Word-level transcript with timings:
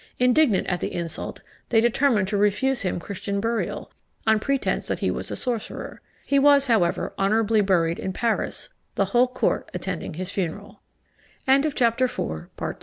Indignant 0.17 0.65
at 0.65 0.79
the 0.79 0.91
insult, 0.95 1.43
they 1.69 1.79
determined 1.79 2.27
to 2.29 2.35
refuse 2.35 2.81
him 2.81 2.99
Christian 2.99 3.39
burial, 3.39 3.91
on 4.25 4.39
pretence 4.39 4.87
that 4.87 4.97
he 4.97 5.11
was 5.11 5.29
a 5.29 5.35
sorcerer. 5.35 6.01
He 6.25 6.39
was, 6.39 6.65
however, 6.65 7.13
honourably 7.19 7.61
buried 7.61 7.99
in 7.99 8.11
Paris, 8.11 8.69
the 8.95 9.05
whole 9.13 9.27
court 9.27 9.69
attending 9.75 10.15
his 10.15 10.31
funeral. 10.71 10.81
NICHOLAS 11.47 11.75
FLAMEL. 12.15 12.49
The 12.57 12.75